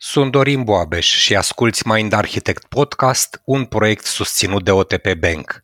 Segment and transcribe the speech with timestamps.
[0.00, 5.62] Sunt Dorin Boabeș și asculți Mind Architect Podcast, un proiect susținut de OTP Bank.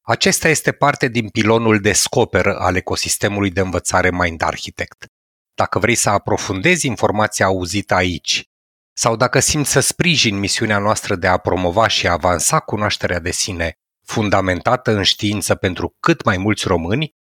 [0.00, 5.06] Acesta este parte din pilonul Descoperă al ecosistemului de învățare Mind Architect.
[5.54, 8.44] Dacă vrei să aprofundezi informația auzită aici
[8.92, 13.78] sau dacă simți să sprijin misiunea noastră de a promova și avansa cunoașterea de sine
[14.04, 17.14] fundamentată în știință pentru cât mai mulți români,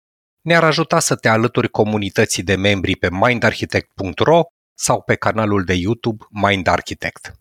[0.41, 4.41] ne-ar ajuta să te alături comunității de membri pe mindarchitect.ro
[4.73, 7.37] sau pe canalul de YouTube Mind Architect.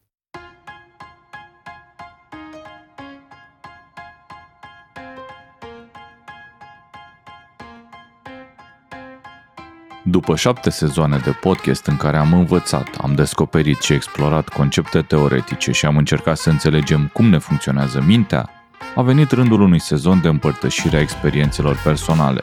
[10.05, 15.73] După șapte sezoane de podcast în care am învățat, am descoperit și explorat concepte teoretice
[15.73, 18.51] și am încercat să înțelegem cum ne funcționează mintea,
[18.95, 22.41] a venit rândul unui sezon de împărtășire a experiențelor personale.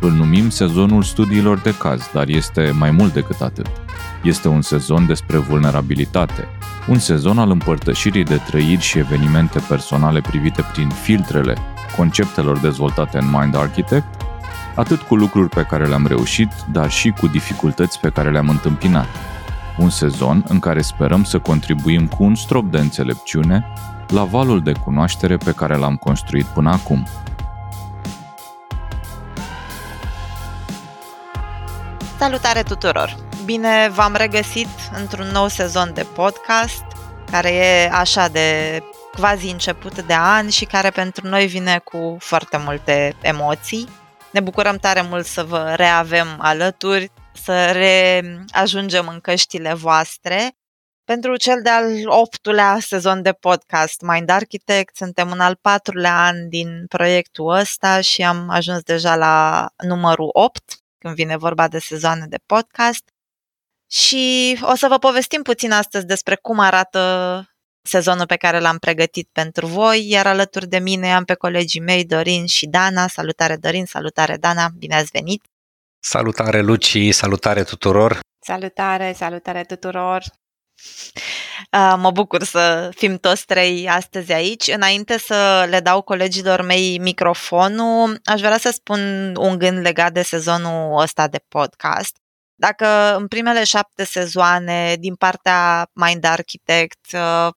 [0.00, 3.85] Îl numim sezonul studiilor de caz, dar este mai mult decât atât.
[4.26, 6.48] Este un sezon despre vulnerabilitate,
[6.88, 11.56] un sezon al împărtășirii de trăiri și evenimente personale privite prin filtrele
[11.96, 14.22] conceptelor dezvoltate în Mind Architect,
[14.74, 19.08] atât cu lucruri pe care le-am reușit, dar și cu dificultăți pe care le-am întâmpinat.
[19.78, 23.72] Un sezon în care sperăm să contribuim cu un strop de înțelepciune
[24.08, 27.06] la valul de cunoaștere pe care l-am construit până acum.
[32.18, 33.25] Salutare tuturor!
[33.46, 36.84] Bine v-am regăsit într-un nou sezon de podcast
[37.30, 38.80] care e așa de
[39.12, 43.88] quasi început de an și care pentru noi vine cu foarte multe emoții.
[44.32, 50.56] Ne bucurăm tare mult să vă reavem alături, să reajungem în căștile voastre.
[51.04, 56.86] Pentru cel de-al optulea sezon de podcast Mind Architect, suntem în al patrulea an din
[56.88, 60.62] proiectul ăsta și am ajuns deja la numărul 8,
[60.98, 63.10] când vine vorba de sezoane de podcast.
[63.90, 67.00] Și o să vă povestim puțin astăzi despre cum arată
[67.82, 72.04] sezonul pe care l-am pregătit pentru voi, iar alături de mine am pe colegii mei
[72.04, 73.08] Dorin și Dana.
[73.08, 75.44] Salutare Dorin, salutare Dana, bine ați venit!
[75.98, 78.20] Salutare Luci, salutare tuturor!
[78.38, 80.22] Salutare, salutare tuturor!
[81.96, 84.68] Mă bucur să fim toți trei astăzi aici.
[84.68, 89.00] Înainte să le dau colegilor mei microfonul, aș vrea să spun
[89.36, 92.16] un gând legat de sezonul ăsta de podcast.
[92.58, 97.48] Dacă în primele șapte sezoane, din partea Mind Architect, uh,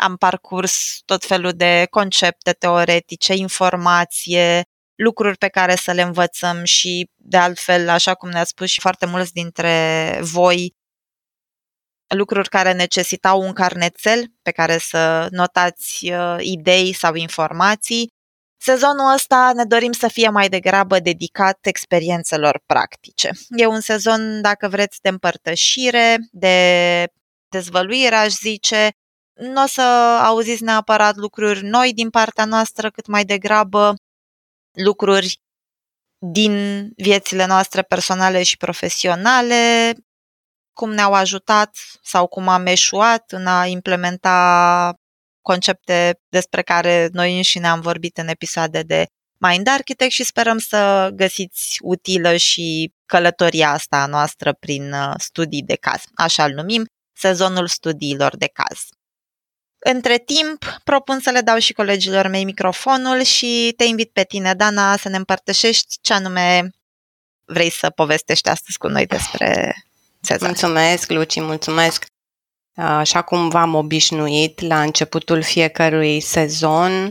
[0.00, 4.62] am parcurs tot felul de concepte teoretice, informație,
[4.94, 9.06] lucruri pe care să le învățăm și, de altfel, așa cum ne-a spus și foarte
[9.06, 10.74] mulți dintre voi,
[12.14, 18.12] lucruri care necesitau un carnețel pe care să notați uh, idei sau informații,
[18.62, 23.30] Sezonul ăsta ne dorim să fie mai degrabă dedicat experiențelor practice.
[23.48, 27.06] E un sezon, dacă vreți, de împărtășire, de
[27.48, 28.90] dezvăluire, aș zice.
[29.32, 29.82] Nu o să
[30.22, 33.94] auziți neapărat lucruri noi din partea noastră, cât mai degrabă
[34.72, 35.40] lucruri
[36.18, 39.92] din viețile noastre personale și profesionale,
[40.72, 44.99] cum ne-au ajutat sau cum am eșuat în a implementa
[45.42, 49.06] concepte despre care noi înșine am vorbit în episoade de
[49.48, 55.62] Mind Architect și sperăm să găsiți utilă și călătoria asta a noastră prin uh, studii
[55.62, 56.02] de caz.
[56.14, 58.78] Așa îl numim, sezonul studiilor de caz.
[59.78, 64.54] Între timp, propun să le dau și colegilor mei microfonul și te invit pe tine,
[64.54, 66.70] Dana, să ne împărtășești ce anume
[67.44, 69.74] vrei să povestești astăzi cu noi despre
[70.22, 70.48] Cezar.
[70.48, 72.06] Mulțumesc, Luci, mulțumesc.
[72.80, 77.10] Așa cum v-am obișnuit la începutul fiecărui sezon,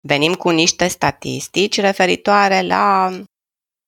[0.00, 3.10] venim cu niște statistici referitoare la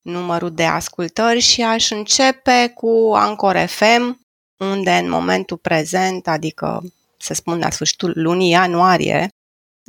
[0.04, 4.20] numărul de ascultări și aș începe cu Anchor FM,
[4.58, 6.82] unde în momentul prezent, adică
[7.16, 9.28] să spun la sfârșitul lunii ianuarie,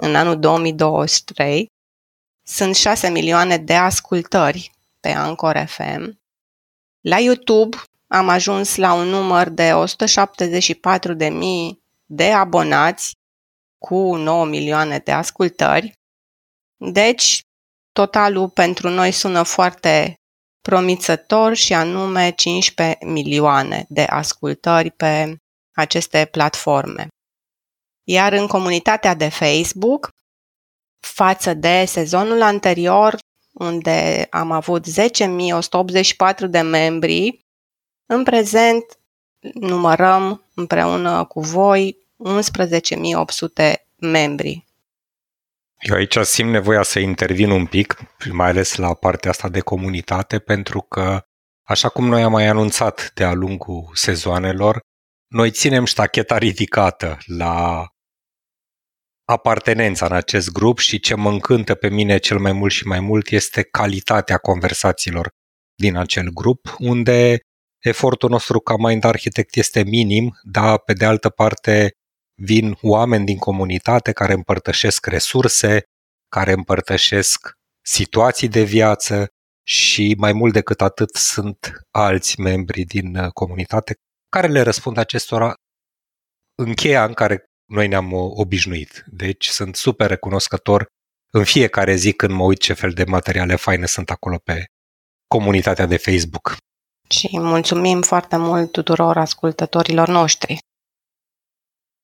[0.02, 1.68] în anul 2023,
[2.48, 6.20] sunt 6 milioane de ascultări pe Anchor FM.
[7.02, 7.78] La YouTube
[8.12, 11.40] am ajuns la un număr de 174.000
[12.06, 13.14] de abonați
[13.78, 15.94] cu 9 milioane de ascultări.
[16.78, 17.42] Deci,
[17.92, 20.14] totalul pentru noi sună foarte
[20.62, 25.36] promițător și anume 15 milioane de ascultări pe
[25.76, 27.08] aceste platforme.
[28.04, 30.10] Iar în comunitatea de Facebook,
[31.00, 33.18] față de sezonul anterior,
[33.54, 37.40] unde am avut 10.184 de membri,
[38.12, 39.00] în prezent
[39.54, 41.98] numărăm împreună cu voi
[43.62, 44.66] 11.800 membri.
[45.80, 47.96] Eu aici simt nevoia să intervin un pic,
[48.32, 51.22] mai ales la partea asta de comunitate, pentru că,
[51.68, 54.80] așa cum noi am mai anunțat de-a lungul sezoanelor,
[55.28, 57.86] noi ținem ștacheta ridicată la
[59.26, 63.00] apartenența în acest grup și ce mă încântă pe mine cel mai mult și mai
[63.00, 65.30] mult este calitatea conversațiilor
[65.76, 67.40] din acel grup, unde
[67.80, 71.92] efortul nostru ca Mind Architect este minim, dar pe de altă parte
[72.36, 75.84] vin oameni din comunitate care împărtășesc resurse,
[76.28, 79.28] care împărtășesc situații de viață
[79.68, 83.94] și mai mult decât atât sunt alți membri din uh, comunitate
[84.30, 85.54] care le răspund acestora
[86.56, 89.04] în cheia în care noi ne-am uh, obișnuit.
[89.08, 90.86] Deci sunt super recunoscător
[91.32, 94.66] în fiecare zi când mă uit ce fel de materiale faine sunt acolo pe
[95.28, 96.58] comunitatea de Facebook.
[97.10, 100.58] Și mulțumim foarte mult tuturor ascultătorilor noștri.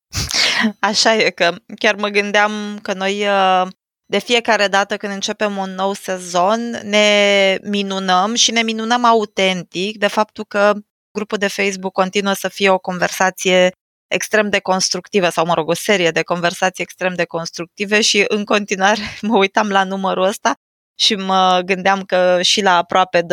[0.88, 3.68] Așa e că chiar mă gândeam că noi uh,
[4.06, 10.06] de fiecare dată când începem un nou sezon ne minunăm și ne minunăm autentic de
[10.06, 10.72] faptul că
[11.10, 13.70] grupul de Facebook continuă să fie o conversație
[14.06, 18.44] extrem de constructivă sau, mă rog, o serie de conversații extrem de constructive și în
[18.44, 20.54] continuare mă uitam la numărul ăsta
[20.98, 23.26] și mă gândeam că și la aproape 12.000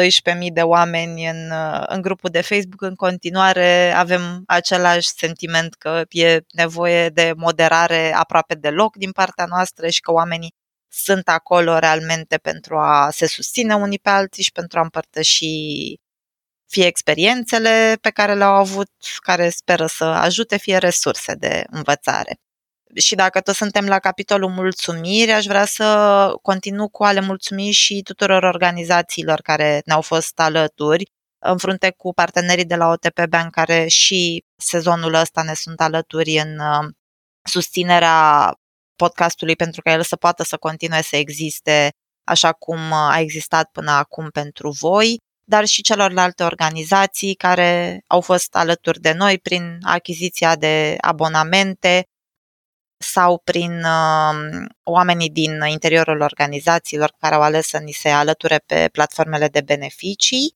[0.53, 1.51] de oameni în,
[1.87, 8.55] în grupul de Facebook în continuare avem același sentiment că e nevoie de moderare aproape
[8.55, 10.53] deloc din partea noastră și că oamenii
[10.87, 15.45] sunt acolo realmente pentru a se susține unii pe alții și pentru a împărtăși
[16.67, 22.39] fie experiențele pe care le-au avut, care speră să ajute, fie resurse de învățare.
[22.95, 28.01] Și dacă tot suntem la capitolul mulțumiri, aș vrea să continu cu ale mulțumiri și
[28.01, 33.87] tuturor organizațiilor care ne-au fost alături, în frunte cu partenerii de la OTP Bank care
[33.87, 36.93] și sezonul ăsta ne sunt alături în uh,
[37.43, 38.51] susținerea
[38.95, 41.91] podcastului pentru ca el să poată să continue să existe
[42.23, 45.17] așa cum a existat până acum pentru voi,
[45.47, 52.03] dar și celorlalte organizații care au fost alături de noi prin achiziția de abonamente
[53.03, 58.89] sau prin uh, oamenii din interiorul organizațiilor care au ales să ni se alăture pe
[58.91, 60.55] platformele de beneficii.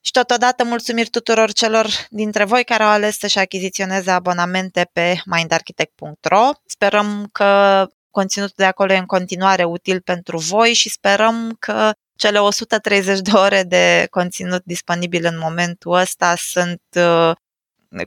[0.00, 6.50] Și totodată mulțumiri tuturor celor dintre voi care au ales să-și achiziționeze abonamente pe mindarchitect.ro.
[6.66, 12.38] Sperăm că conținutul de acolo e în continuare util pentru voi și sperăm că cele
[12.38, 17.32] 130 de ore de conținut disponibil în momentul ăsta sunt, uh,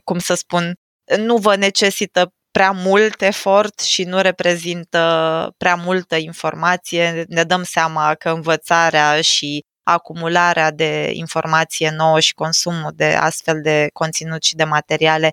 [0.04, 0.74] cum să spun,
[1.16, 7.24] nu vă necesită prea mult efort și nu reprezintă prea multă informație.
[7.28, 13.88] Ne dăm seama că învățarea și acumularea de informație nouă și consumul de astfel de
[13.92, 15.32] conținut și de materiale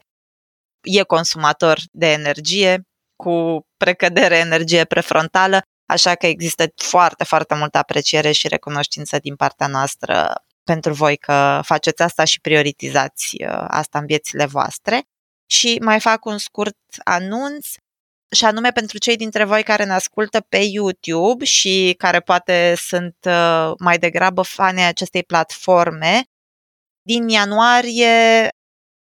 [0.82, 2.82] e consumator de energie,
[3.16, 9.68] cu precădere energie prefrontală, așa că există foarte, foarte multă apreciere și recunoștință din partea
[9.68, 15.04] noastră pentru voi că faceți asta și prioritizați uh, asta în viețile voastre.
[15.52, 17.68] Și mai fac un scurt anunț
[18.36, 23.16] și anume pentru cei dintre voi care ne ascultă pe YouTube și care poate sunt
[23.24, 26.24] uh, mai degrabă fani acestei platforme,
[27.02, 28.50] din ianuarie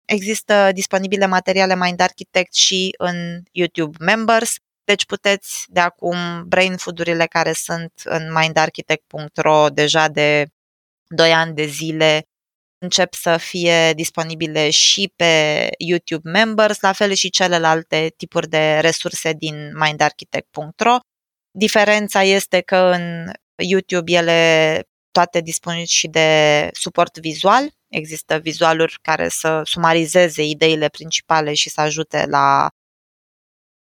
[0.05, 7.27] există disponibile materiale Mind Architect și în YouTube Members, deci puteți de acum brain food-urile
[7.27, 10.47] care sunt în mindarchitect.ro deja de
[11.07, 12.23] 2 ani de zile
[12.79, 19.33] încep să fie disponibile și pe YouTube Members, la fel și celelalte tipuri de resurse
[19.33, 20.97] din mindarchitect.ro.
[21.51, 23.33] Diferența este că în
[23.69, 27.71] YouTube ele toate dispun și de suport vizual.
[27.89, 32.69] Există vizualuri care să sumarizeze ideile principale și să ajute la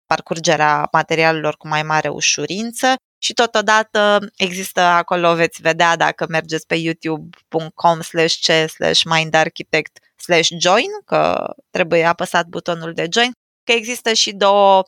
[0.05, 6.75] parcurgerea materialelor cu mai mare ușurință și totodată există acolo, veți vedea dacă mergeți pe
[6.75, 13.31] youtube.com slash c slash mindarchitect slash join, că trebuie apăsat butonul de join,
[13.63, 14.83] că există și două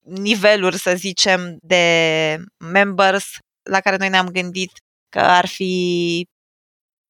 [0.00, 3.26] niveluri, să zicem, de members
[3.62, 4.70] la care noi ne-am gândit
[5.08, 6.26] că ar fi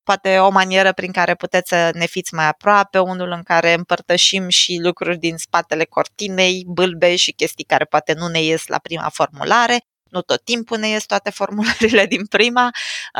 [0.06, 4.48] poate o manieră prin care puteți să ne fiți mai aproape, unul în care împărtășim
[4.48, 9.08] și lucruri din spatele cortinei, bâlbe și chestii care poate nu ne ies la prima
[9.12, 9.78] formulare,
[10.10, 12.70] nu tot timpul ne ies toate formulările din prima,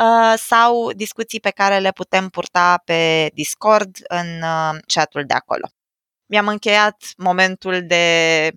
[0.01, 5.67] uh, sau discuții pe care le putem purta pe Discord în uh, chatul de acolo.
[6.25, 8.51] Mi-am încheiat momentul de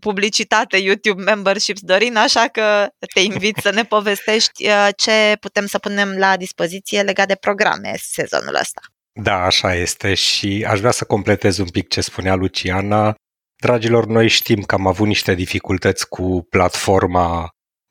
[0.00, 5.78] publicitate YouTube memberships, Dorin, așa că te invit să ne povestești uh, ce putem să
[5.78, 8.80] punem la dispoziție legat de programe sezonul ăsta.
[9.12, 13.14] Da, așa este și aș vrea să completez un pic ce spunea Luciana.
[13.56, 17.48] Dragilor, noi știm că am avut niște dificultăți cu platforma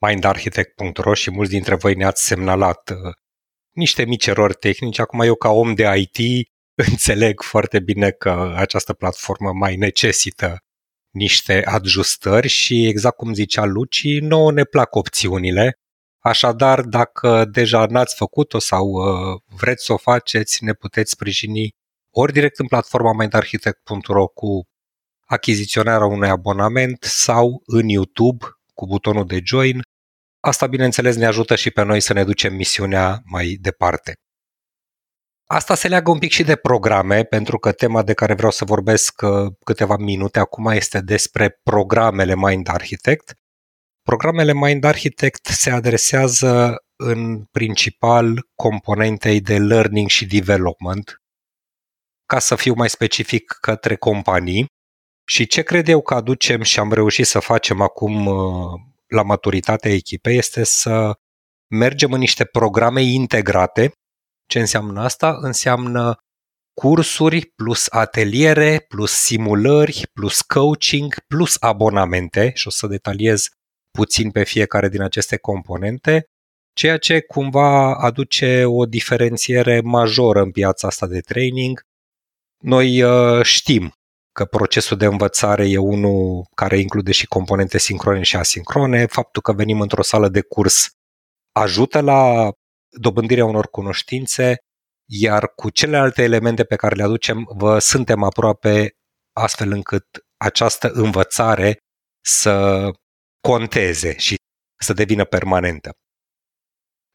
[0.07, 3.13] mindarchitect.ro și mulți dintre voi ne-ați semnalat uh,
[3.71, 4.99] niște mici erori tehnici.
[4.99, 6.47] Acum eu ca om de IT
[6.87, 10.57] înțeleg foarte bine că această platformă mai necesită
[11.19, 15.79] niște ajustări și exact cum zicea Luci, nouă ne plac opțiunile,
[16.19, 21.69] Așadar, dacă deja n-ați făcut-o sau uh, vreți să o faceți, ne puteți sprijini
[22.11, 24.63] ori direct în platforma mindarchitect.ro cu
[25.25, 29.81] achiziționarea unui abonament sau în YouTube cu butonul de join.
[30.39, 34.13] Asta, bineînțeles, ne ajută și pe noi să ne ducem misiunea mai departe.
[35.51, 38.65] Asta se leagă un pic și de programe, pentru că tema de care vreau să
[38.65, 43.33] vorbesc uh, câteva minute acum este despre programele Mind Architect.
[44.01, 51.21] Programele Mind Architect se adresează în principal componentei de learning și development,
[52.25, 54.65] ca să fiu mai specific către companii.
[55.27, 59.91] Și ce cred eu că aducem și am reușit să facem acum uh, la maturitatea
[59.91, 61.19] echipei este să
[61.67, 63.91] mergem în niște programe integrate.
[64.49, 65.37] Ce înseamnă asta?
[65.41, 66.17] Înseamnă
[66.73, 73.47] cursuri plus ateliere, plus simulări, plus coaching, plus abonamente și o să detaliez
[73.91, 76.25] puțin pe fiecare din aceste componente,
[76.73, 81.81] ceea ce cumva aduce o diferențiere majoră în piața asta de training.
[82.63, 83.91] Noi uh, știm
[84.31, 89.05] că procesul de învățare e unul care include și componente sincrone și asincrone.
[89.05, 90.89] Faptul că venim într-o sală de curs
[91.51, 92.51] ajută la
[92.89, 94.57] dobândirea unor cunoștințe,
[95.05, 98.93] iar cu celelalte elemente pe care le aducem, vă suntem aproape
[99.35, 100.05] astfel încât
[100.37, 101.77] această învățare
[102.25, 102.85] să
[103.47, 104.35] conteze și
[104.81, 105.91] să devină permanentă.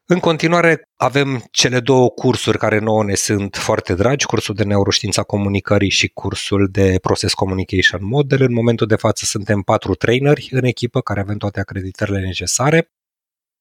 [0.07, 5.23] În continuare, avem cele două cursuri care nouă ne sunt foarte dragi, cursul de neuroștiința
[5.23, 8.41] comunicării și cursul de Process Communication Model.
[8.41, 12.89] În momentul de față suntem patru traineri în echipă care avem toate acreditările necesare.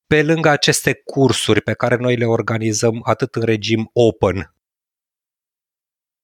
[0.07, 4.55] Pe lângă aceste cursuri pe care noi le organizăm atât în regim open,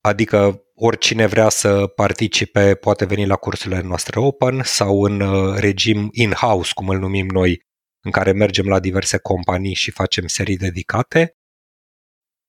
[0.00, 6.08] adică oricine vrea să participe poate veni la cursurile noastre open sau în uh, regim
[6.12, 7.66] in-house, cum îl numim noi,
[8.04, 11.34] în care mergem la diverse companii și facem serii dedicate.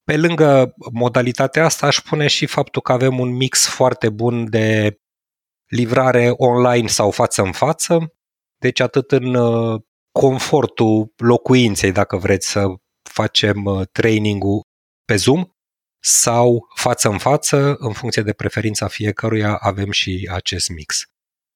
[0.04, 4.98] Pe lângă modalitatea asta aș pune și faptul că avem un mix foarte bun de
[5.68, 8.14] livrare online sau față în față,
[8.58, 12.66] deci atât în uh, confortul locuinței, dacă vreți să
[13.10, 14.62] facem uh, training-ul
[15.06, 15.46] pe Zoom,
[16.04, 21.04] sau față în față, în funcție de preferința fiecăruia, avem și acest mix.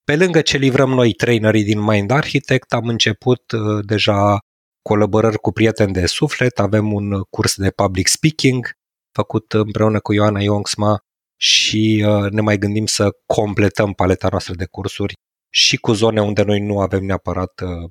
[0.04, 4.38] Pe lângă ce livrăm noi trainerii din Mind Architect, am început uh, deja
[4.82, 8.72] colaborări cu prieteni de suflet, avem un curs de public speaking
[9.12, 11.00] făcut împreună cu Ioana Iongsma
[11.40, 15.14] și uh, ne mai gândim să completăm paleta noastră de cursuri
[15.54, 17.90] și cu zone unde noi nu avem neapărat uh,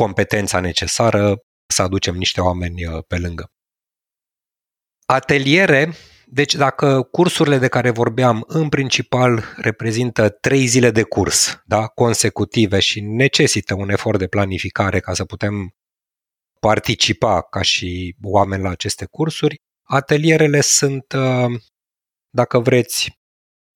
[0.00, 1.36] competența necesară,
[1.66, 3.50] să aducem niște oameni pe lângă.
[5.06, 5.92] Ateliere,
[6.26, 12.80] deci dacă cursurile de care vorbeam în principal reprezintă trei zile de curs, da, consecutive
[12.80, 15.70] și necesită un efort de planificare ca să putem
[16.60, 21.60] participa ca și oameni la aceste cursuri, atelierele sunt, uh,
[22.30, 23.18] dacă vreți,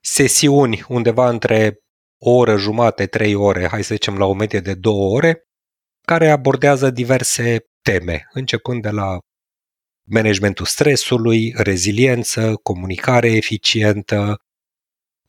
[0.01, 1.79] sesiuni undeva între
[2.19, 5.45] o oră jumate, trei ore, hai să zicem la o medie de două ore,
[6.07, 9.19] care abordează diverse teme, începând de la
[10.09, 14.37] managementul stresului, reziliență, comunicare eficientă,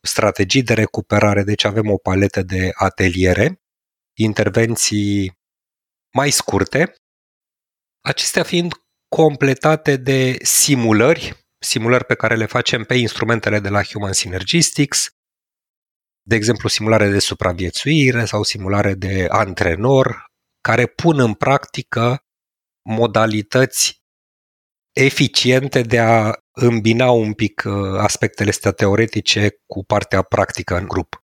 [0.02, 3.62] strategii de recuperare, deci avem o paletă de ateliere,
[4.18, 5.40] intervenții
[6.14, 6.96] mai scurte,
[8.04, 8.74] acestea fiind
[9.16, 15.10] completate de simulări, simulări pe care le facem pe instrumentele de la Human Synergistics,
[16.28, 20.31] de exemplu simulare de supraviețuire sau simulare de antrenor,
[20.62, 22.24] care pun în practică
[22.90, 24.02] modalități
[24.96, 31.24] eficiente de a îmbina un pic uh, aspectele astea teoretice cu partea practică în grup.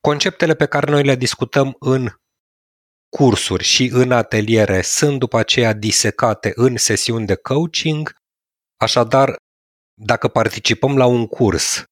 [0.00, 2.08] Conceptele pe care noi le discutăm în
[3.16, 8.14] cursuri și în ateliere sunt după aceea disecate în sesiuni de coaching,
[8.76, 9.36] așadar,
[9.94, 11.84] dacă participăm la un curs,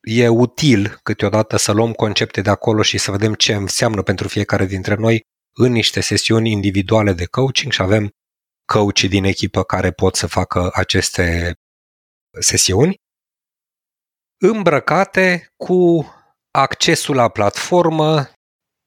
[0.00, 4.66] e util câteodată să luăm concepte de acolo și să vedem ce înseamnă pentru fiecare
[4.66, 5.22] dintre noi
[5.62, 8.10] în niște sesiuni individuale de coaching și avem
[8.72, 11.54] coach din echipă care pot să facă aceste
[12.40, 12.94] sesiuni,
[14.40, 16.06] îmbrăcate cu
[16.50, 18.32] accesul la platformă,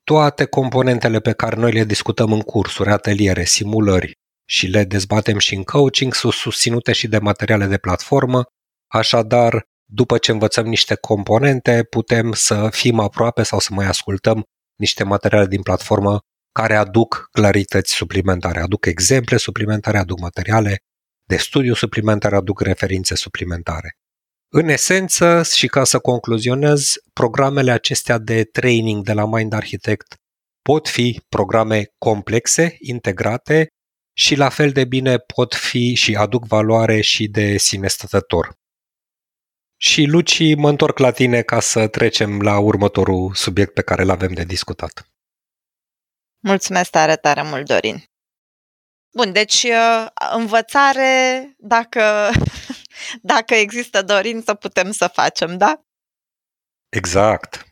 [0.03, 4.11] toate componentele pe care noi le discutăm în cursuri, ateliere, simulări
[4.49, 8.43] și le dezbatem și în coaching sunt susținute și de materiale de platformă,
[8.91, 14.43] așadar, după ce învățăm niște componente, putem să fim aproape sau să mai ascultăm
[14.75, 16.19] niște materiale din platformă
[16.53, 20.77] care aduc clarități suplimentare, aduc exemple suplimentare, aduc materiale
[21.29, 23.97] de studiu suplimentare, aduc referințe suplimentare.
[24.55, 30.15] În esență, și ca să concluzionez, programele acestea de training de la Mind Architect
[30.61, 33.67] pot fi programe complexe, integrate
[34.17, 38.55] și la fel de bine pot fi și aduc valoare și de sine stătător.
[39.77, 44.09] Și Luci, mă întorc la tine ca să trecem la următorul subiect pe care îl
[44.09, 45.12] avem de discutat.
[46.43, 48.03] Mulțumesc tare, tare mult, Dorin.
[49.15, 52.31] Bun, deci uh, învățare, dacă,
[53.33, 55.81] dacă există dorință, putem să facem, da?
[56.89, 57.65] Exact.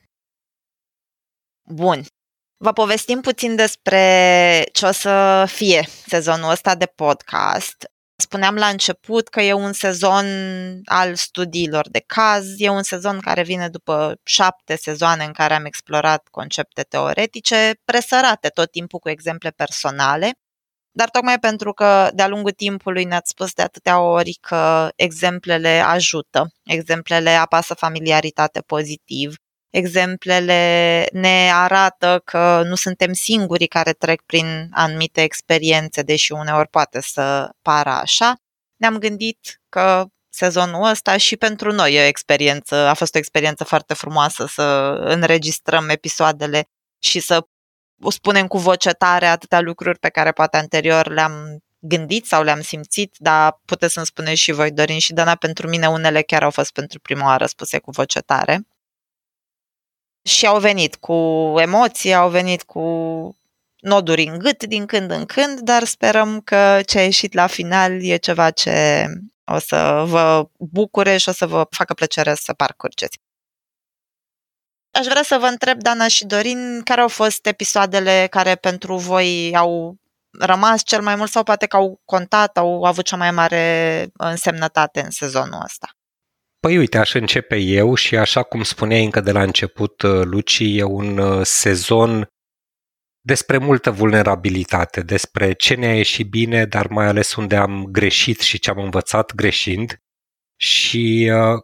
[1.61, 2.05] Bun.
[2.57, 7.91] Vă povestim puțin despre ce o să fie sezonul ăsta de podcast.
[8.21, 10.25] Spuneam la început că e un sezon
[10.85, 15.65] al studiilor de caz, e un sezon care vine după șapte sezoane în care am
[15.65, 20.31] explorat concepte teoretice, presărate tot timpul cu exemple personale,
[20.91, 26.47] dar tocmai pentru că de-a lungul timpului ne-ați spus de atâtea ori că exemplele ajută,
[26.63, 29.35] exemplele apasă familiaritate pozitiv,
[29.71, 37.01] exemplele ne arată că nu suntem singurii care trec prin anumite experiențe, deși uneori poate
[37.01, 38.33] să pară așa,
[38.75, 43.63] ne-am gândit că sezonul ăsta și pentru noi e o experiență, a fost o experiență
[43.63, 44.63] foarte frumoasă să
[44.99, 46.63] înregistrăm episoadele
[46.99, 47.45] și să
[48.09, 53.15] spunem cu voce tare atâtea lucruri pe care poate anterior le-am gândit sau le-am simțit,
[53.17, 56.71] dar puteți să-mi spuneți și voi, Dorin și Dana, pentru mine unele chiar au fost
[56.71, 58.65] pentru prima oară spuse cu voce tare
[60.23, 61.13] și au venit cu
[61.57, 62.81] emoții, au venit cu
[63.81, 68.03] noduri în gât din când în când, dar sperăm că ce a ieșit la final
[68.03, 69.05] e ceva ce
[69.43, 73.19] o să vă bucure și o să vă facă plăcere să parcurgeți.
[74.91, 79.55] Aș vrea să vă întreb, Dana și Dorin, care au fost episoadele care pentru voi
[79.55, 79.95] au
[80.39, 85.01] rămas cel mai mult sau poate că au contat, au avut cea mai mare însemnătate
[85.01, 85.89] în sezonul ăsta?
[86.61, 90.59] Păi uite, aș începe eu și așa cum spuneai încă de la început, uh, Luci,
[90.61, 92.27] e un uh, sezon
[93.21, 98.59] despre multă vulnerabilitate, despre ce ne-a ieșit bine, dar mai ales unde am greșit și
[98.59, 99.97] ce am învățat greșind.
[100.59, 101.59] Și uh,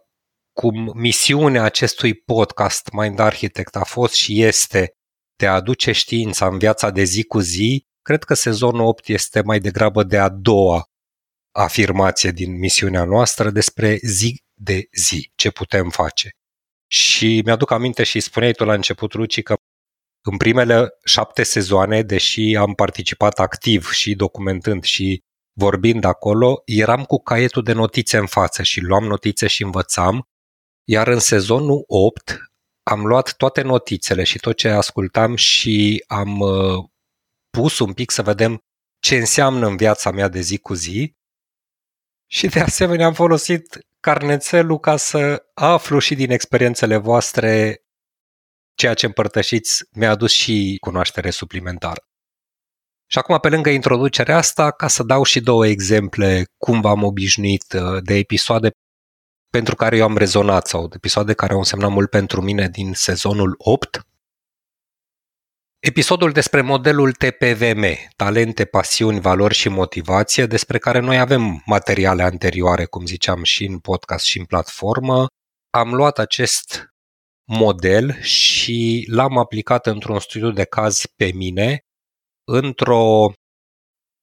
[0.52, 4.92] cum misiunea acestui podcast Mind Architect a fost și este
[5.36, 9.42] de a aduce știința în viața de zi cu zi, cred că sezonul 8 este
[9.42, 10.88] mai degrabă de a doua
[11.52, 16.30] afirmație din misiunea noastră despre zi de zi, ce putem face.
[16.90, 19.54] Și mi-aduc aminte și spuneai tu la început, Luci, că
[20.24, 27.18] în primele șapte sezoane, deși am participat activ și documentând și vorbind acolo, eram cu
[27.18, 30.22] caietul de notițe în față și luam notițe și învățam,
[30.84, 32.38] iar în sezonul 8
[32.82, 36.84] am luat toate notițele și tot ce ascultam și am uh,
[37.50, 38.58] pus un pic să vedem
[38.98, 41.16] ce înseamnă în viața mea de zi cu zi
[42.30, 47.82] și de asemenea am folosit carnețelul ca să aflu și din experiențele voastre
[48.74, 52.02] ceea ce împărtășiți mi-a adus și cunoaștere suplimentară.
[53.10, 57.72] Și acum, pe lângă introducerea asta, ca să dau și două exemple cum v-am obișnuit
[57.72, 58.70] uh, de episoade
[59.50, 62.92] pentru care eu am rezonat sau de episoade care au însemnat mult pentru mine din
[62.94, 64.06] sezonul 8,
[65.88, 67.84] Episodul despre modelul TPVM,
[68.16, 73.78] talente, pasiuni, valori și motivație, despre care noi avem materiale anterioare, cum ziceam, și în
[73.78, 75.26] podcast și în platformă,
[75.70, 76.88] am luat acest
[77.44, 81.80] model și l-am aplicat într-un studiu de caz pe mine,
[82.44, 83.32] într-o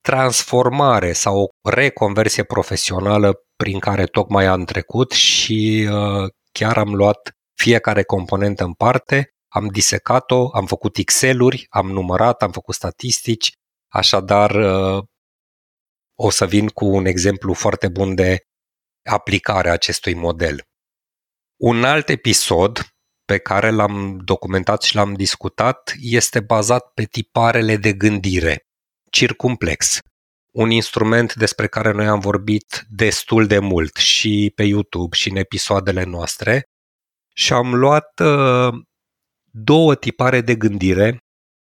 [0.01, 7.31] transformare sau o reconversie profesională prin care tocmai am trecut și uh, chiar am luat
[7.53, 13.51] fiecare componentă în parte am disecat-o, am făcut Excel-uri, am numărat, am făcut statistici,
[13.87, 15.03] așadar uh,
[16.17, 18.39] o să vin cu un exemplu foarte bun de
[19.09, 20.63] aplicare a acestui model.
[21.61, 22.89] Un alt episod
[23.25, 28.65] pe care l-am documentat și l-am discutat este bazat pe tiparele de gândire,
[29.09, 29.99] circumplex,
[30.51, 35.35] un instrument despre care noi am vorbit destul de mult și pe YouTube și în
[35.35, 36.63] episoadele noastre
[37.33, 38.73] și am luat uh,
[39.57, 41.19] două tipare de gândire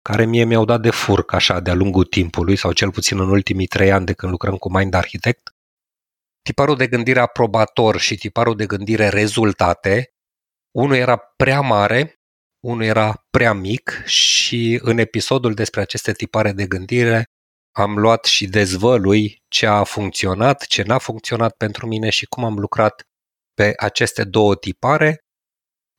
[0.01, 3.67] care mie mi-au dat de furc așa de-a lungul timpului, sau cel puțin în ultimii
[3.67, 5.49] trei ani de când lucrăm cu Mind Architect.
[6.41, 10.13] Tiparul de gândire aprobator și tiparul de gândire rezultate,
[10.75, 12.15] unul era prea mare,
[12.63, 17.23] unul era prea mic și în episodul despre aceste tipare de gândire
[17.75, 22.59] am luat și dezvălui ce a funcționat, ce n-a funcționat pentru mine și cum am
[22.59, 23.01] lucrat
[23.53, 25.23] pe aceste două tipare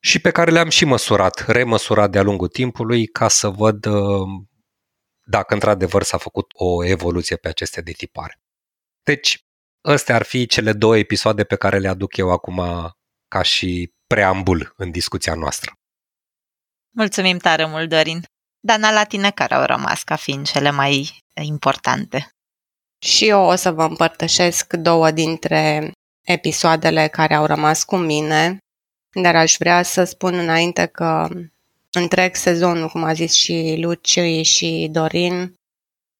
[0.05, 4.29] și pe care le-am și măsurat, remăsurat de-a lungul timpului ca să văd uh,
[5.27, 8.41] dacă într-adevăr s-a făcut o evoluție pe aceste de tipare.
[9.03, 9.45] Deci,
[9.89, 12.63] Astea ar fi cele două episoade pe care le aduc eu acum
[13.29, 15.73] ca și preambul în discuția noastră.
[16.97, 18.23] Mulțumim tare mult, Dorin.
[18.61, 22.29] Dana, la tine care au rămas ca fiind cele mai importante?
[23.05, 25.93] Și eu o să vă împărtășesc două dintre
[26.27, 28.59] episoadele care au rămas cu mine,
[29.15, 31.29] dar aș vrea să spun înainte că
[31.93, 35.55] întreg sezonul, cum a zis și Luci și Dorin,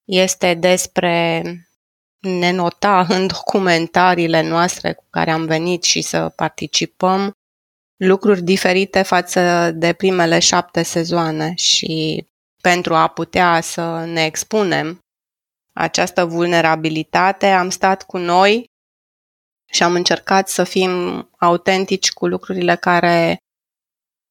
[0.05, 1.43] este despre
[2.21, 7.33] ne nota în documentariile noastre cu care am venit și să participăm
[7.97, 11.55] lucruri diferite față de primele șapte sezoane.
[11.55, 12.27] Și
[12.61, 14.99] pentru a putea să ne expunem
[15.73, 18.71] această vulnerabilitate, am stat cu noi
[19.75, 20.91] și am încercat să fim
[21.39, 23.37] autentici cu lucrurile care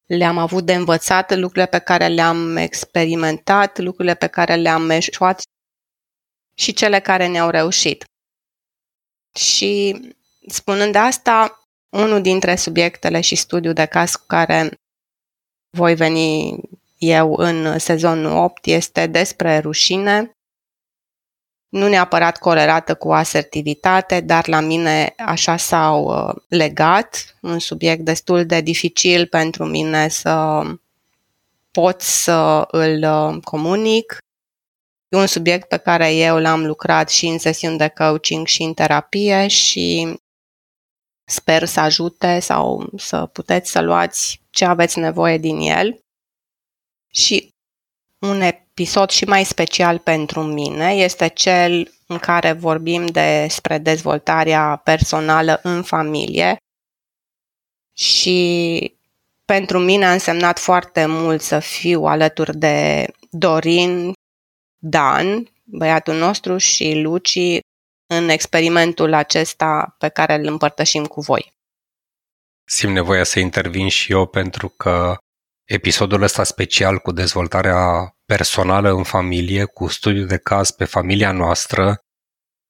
[0.06, 5.41] le-am avut de învățat, lucrurile pe care le-am experimentat, lucrurile pe care le-am eșuat
[6.56, 8.03] și cele care ne-au reușit.
[9.36, 9.99] Și
[10.47, 14.73] spunând asta, unul dintre subiectele și studiul de caz cu care
[15.77, 16.60] voi veni
[16.97, 20.32] eu în sezonul 8 este despre rușine,
[21.73, 28.45] nu neapărat corelată cu asertivitate, dar la mine așa s-au uh, legat, un subiect destul
[28.45, 30.62] de dificil pentru mine să
[31.71, 34.17] pot să îl uh, comunic.
[35.09, 38.73] E un subiect pe care eu l-am lucrat și în sesiuni de coaching și în
[38.73, 40.17] terapie și
[41.25, 45.99] sper să ajute sau să puteți să luați ce aveți nevoie din el.
[47.12, 47.49] Și
[48.19, 48.41] un
[48.73, 55.83] episod și mai special pentru mine este cel în care vorbim despre dezvoltarea personală în
[55.83, 56.57] familie
[57.95, 58.97] și
[59.45, 64.13] pentru mine a însemnat foarte mult să fiu alături de Dorin,
[64.77, 67.59] Dan, băiatul nostru și Luci
[68.07, 71.53] în experimentul acesta pe care îl împărtășim cu voi.
[72.65, 75.15] Simt nevoia să intervin și eu pentru că
[75.63, 82.03] episodul ăsta special cu dezvoltarea personală în familie, cu studiu de caz pe familia noastrstră,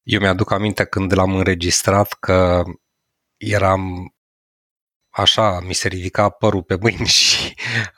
[0.03, 2.63] eu mi-aduc aminte când l-am înregistrat că
[3.37, 4.13] eram
[5.09, 7.53] așa, mi se ridica părul pe mâini și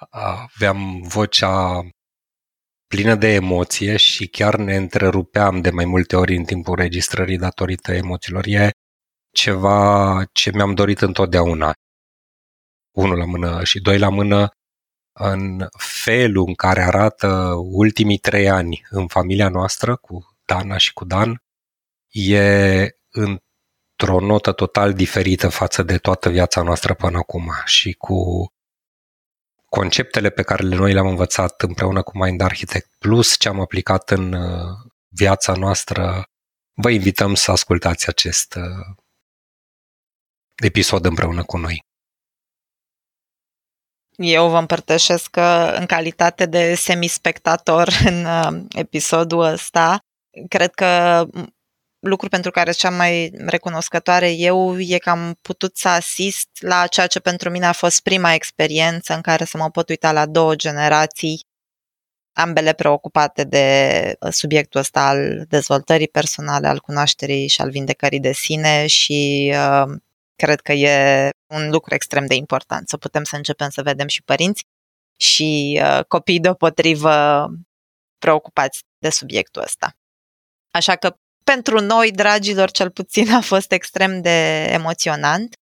[0.10, 1.82] aveam vocea
[2.88, 7.92] plină de emoție și chiar ne întrerupeam de mai multe ori în timpul registrării datorită
[7.92, 8.46] emoțiilor.
[8.46, 8.70] E
[9.32, 11.74] ceva ce mi-am dorit întotdeauna.
[12.96, 14.50] Unul la mână și doi la mână
[15.18, 21.06] în felul în care arată ultimii trei ani în familia noastră cu Dana și cu
[21.06, 21.44] Dan
[22.10, 28.48] e într-o notă total diferită față de toată viața noastră până acum și cu
[29.66, 34.34] conceptele pe care noi le-am învățat împreună cu Mind Architect plus ce am aplicat în
[34.34, 34.76] uh,
[35.08, 36.24] viața noastră,
[36.74, 38.96] vă invităm să ascultați acest uh,
[40.56, 41.85] episod împreună cu noi.
[44.16, 50.00] Eu vă împărtășesc că în calitate de semispectator în uh, episodul ăsta,
[50.48, 51.24] cred că
[52.00, 57.08] lucru pentru care cea mai recunoscătoare eu e că am putut să asist la ceea
[57.08, 60.56] ce pentru mine a fost prima experiență în care să mă pot uita la două
[60.56, 61.46] generații,
[62.34, 68.32] ambele preocupate de uh, subiectul ăsta al dezvoltării personale, al cunoașterii și al vindecării de
[68.32, 69.94] sine și uh,
[70.36, 74.24] cred că e un lucru extrem de important să putem să începem să vedem și
[74.24, 74.64] părinți
[75.18, 77.48] și uh, copii deopotrivă
[78.18, 79.96] preocupați de subiectul ăsta.
[80.72, 85.56] Așa că pentru noi, dragilor, cel puțin a fost extrem de emoționant.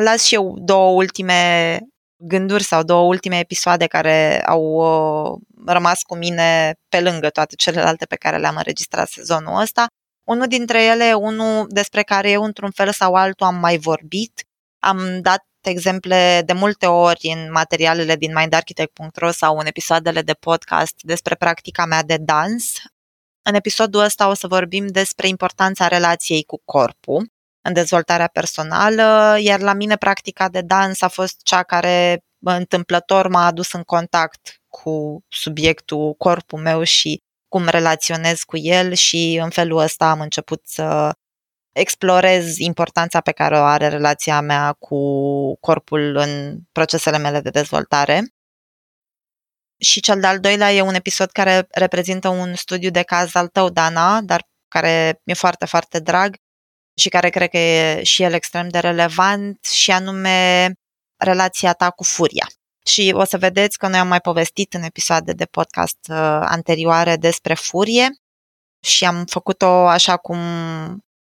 [0.00, 1.80] Las și eu două ultime
[2.16, 8.04] gânduri sau două ultime episoade care au uh, rămas cu mine pe lângă toate celelalte
[8.04, 9.86] pe care le-am înregistrat sezonul ăsta.
[10.24, 14.44] Unul dintre ele, unul despre care eu într-un fel sau altul am mai vorbit.
[14.78, 20.94] Am dat exemple de multe ori în materialele din mindarchitect.ro sau în episoadele de podcast
[20.98, 22.72] despre practica mea de dans.
[23.42, 27.30] În episodul ăsta o să vorbim despre importanța relației cu corpul
[27.62, 33.46] în dezvoltarea personală, iar la mine practica de dans a fost cea care întâmplător m-a
[33.46, 37.22] adus în contact cu subiectul corpul meu și
[37.52, 41.12] cum relaționez cu el și în felul ăsta am început să
[41.72, 44.98] explorez importanța pe care o are relația mea cu
[45.60, 48.34] corpul în procesele mele de dezvoltare.
[49.78, 53.70] Și cel de-al doilea e un episod care reprezintă un studiu de caz al tău,
[53.70, 56.36] Dana, dar care mi-e foarte, foarte drag
[56.98, 60.70] și care cred că e și el extrem de relevant și anume
[61.16, 62.46] relația ta cu furia.
[62.84, 67.16] Și o să vedeți că noi am mai povestit în episoade de podcast uh, anterioare
[67.16, 68.08] despre furie
[68.80, 70.38] și am făcut-o așa cum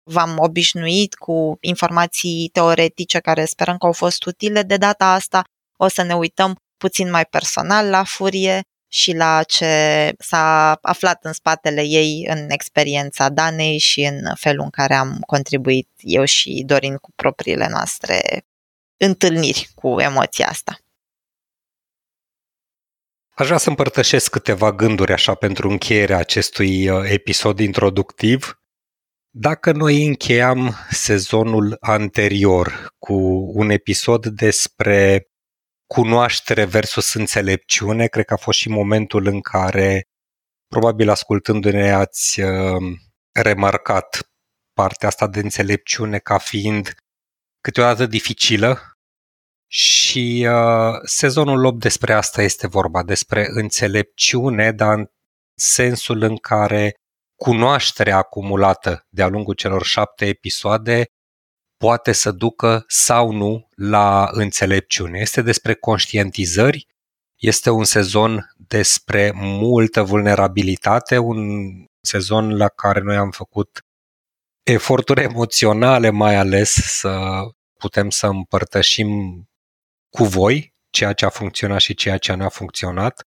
[0.03, 5.43] v-am obișnuit cu informații teoretice care sperăm că au fost utile, de data asta
[5.77, 11.33] o să ne uităm puțin mai personal la furie și la ce s-a aflat în
[11.33, 16.95] spatele ei în experiența Danei și în felul în care am contribuit eu și Dorin
[16.95, 18.45] cu propriile noastre
[18.97, 20.77] întâlniri cu emoția asta.
[23.39, 28.61] Aș vrea să împărtășesc câteva gânduri așa pentru încheierea acestui uh, episod introductiv.
[29.29, 33.13] Dacă noi încheiam sezonul anterior cu
[33.53, 35.27] un episod despre
[35.93, 40.07] cunoaștere versus înțelepciune, cred că a fost și momentul în care,
[40.67, 42.97] probabil ascultându-ne, ați uh,
[43.31, 44.31] remarcat
[44.73, 46.95] partea asta de înțelepciune ca fiind
[47.61, 48.96] câteodată dificilă
[49.67, 55.05] și uh, sezonul 8 despre asta este vorba, despre înțelepciune, dar în
[55.55, 56.93] sensul în care
[57.35, 61.05] cunoașterea acumulată de-a lungul celor șapte episoade
[61.77, 65.19] poate să ducă sau nu la înțelepciune.
[65.19, 66.87] Este despre conștientizări,
[67.39, 71.39] este un sezon despre multă vulnerabilitate, un
[72.01, 73.81] sezon la care noi am făcut
[74.63, 77.41] eforturi emoționale mai ales să
[77.79, 79.43] putem să împărtășim
[80.09, 83.27] cu voi ceea ce a funcționat și ceea ce nu a funcționat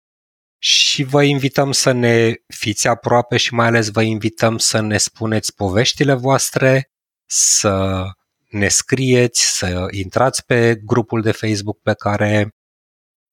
[0.63, 5.55] și vă invităm să ne fiți aproape și mai ales vă invităm să ne spuneți
[5.55, 6.91] poveștile voastre,
[7.27, 8.05] să
[8.49, 12.55] ne scrieți, să intrați pe grupul de Facebook pe care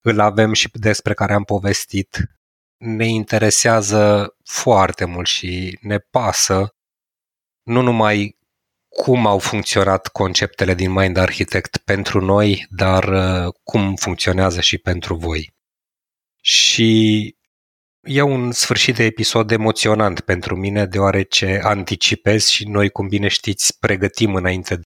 [0.01, 2.17] îl avem și despre care am povestit.
[2.77, 6.71] Ne interesează foarte mult și ne pasă
[7.63, 8.36] nu numai
[9.01, 15.15] cum au funcționat conceptele din Mind Architect pentru noi, dar uh, cum funcționează și pentru
[15.15, 15.53] voi.
[16.41, 17.35] Și
[18.01, 23.79] e un sfârșit de episod emoționant pentru mine, deoarece anticipez și noi, cum bine știți,
[23.79, 24.81] pregătim înainte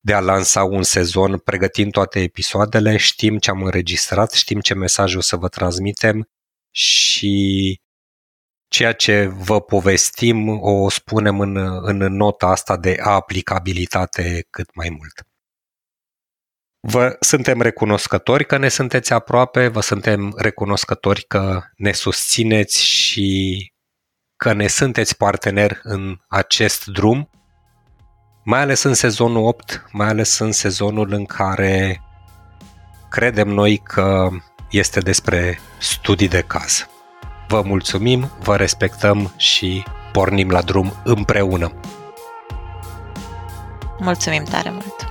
[0.00, 5.14] de a lansa un sezon, pregătim toate episoadele, știm ce am înregistrat, știm ce mesaj
[5.14, 6.28] o să vă transmitem
[6.70, 7.76] și
[8.74, 15.26] ceea ce vă povestim o spunem în, în nota asta de aplicabilitate cât mai mult.
[16.80, 23.72] Vă suntem recunoscători că ne sunteți aproape, vă suntem recunoscători că ne susțineți și
[24.36, 27.30] că ne sunteți partener în acest drum,
[28.44, 32.02] mai ales în sezonul 8, mai ales în sezonul în care
[33.10, 34.28] credem noi că
[34.70, 36.88] este despre studii de caz.
[37.48, 41.72] Vă mulțumim, vă respectăm și pornim la drum împreună.
[43.98, 45.10] Mulțumim tare mult!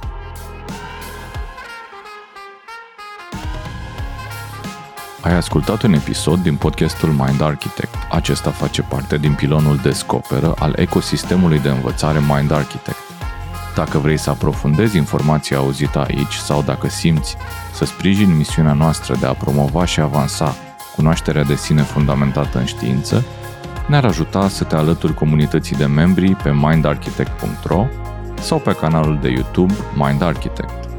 [5.22, 7.96] Ai ascultat un episod din podcastul Mind Architect.
[8.10, 12.98] Acesta face parte din pilonul Descoperă al ecosistemului de învățare Mind Architect.
[13.76, 17.36] Dacă vrei să aprofundezi informația auzită aici sau dacă simți
[17.74, 20.56] să sprijini misiunea noastră de a promova și avansa
[20.96, 23.24] cunoașterea de sine fundamentată în știință,
[23.88, 27.86] ne-ar ajuta să te alături comunității de membri pe mindarchitect.ro
[28.42, 30.90] sau pe canalul de YouTube Mind Architect.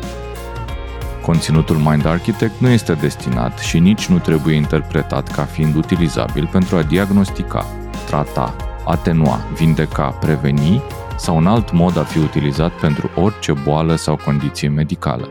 [1.23, 6.77] Conținutul Mind Architect nu este destinat și nici nu trebuie interpretat ca fiind utilizabil pentru
[6.77, 7.67] a diagnostica,
[8.07, 10.83] trata, atenua, vindeca, preveni
[11.17, 15.29] sau un alt mod a fi utilizat pentru orice boală sau condiție medicală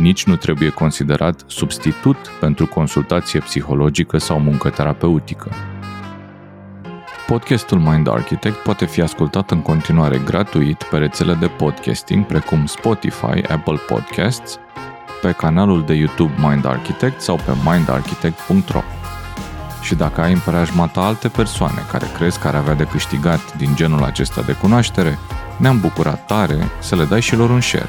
[0.00, 5.50] nici nu trebuie considerat substitut pentru consultație psihologică sau muncă terapeutică.
[7.26, 13.42] Podcastul Mind Architect poate fi ascultat în continuare gratuit pe rețele de podcasting precum Spotify,
[13.48, 14.58] Apple Podcasts,
[15.22, 18.82] pe canalul de YouTube Mind Architect sau pe mindarchitect.ro.
[19.82, 23.56] Și dacă ai în preajma ta alte persoane care crezi că ar avea de câștigat
[23.56, 25.18] din genul acesta de cunoaștere,
[25.56, 27.88] ne-am bucurat tare să le dai și lor un share.